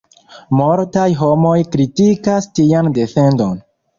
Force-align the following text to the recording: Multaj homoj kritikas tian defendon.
Multaj 0.59 1.03
homoj 1.19 1.59
kritikas 1.75 2.49
tian 2.61 2.91
defendon. 2.99 3.55